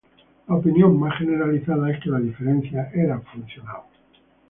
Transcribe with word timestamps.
La 0.47 0.55
opinión 0.55 0.97
más 0.99 1.15
generalizada 1.19 1.91
es 1.91 2.01
que 2.03 2.09
la 2.09 2.17
diferencia 2.17 2.89
era 2.91 3.19
funcional. 3.19 3.83